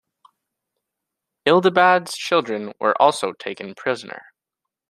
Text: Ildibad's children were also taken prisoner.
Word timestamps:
Ildibad's 1.45 2.17
children 2.17 2.73
were 2.79 2.99
also 2.99 3.33
taken 3.33 3.75
prisoner. 3.75 4.31